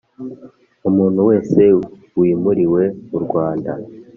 Umuntu 0.89 1.19
wese 1.29 1.61
wimuriwe 2.19 2.81
mu 3.09 3.19
Rwanda 3.25 3.71